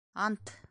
-Ант! 0.25 0.57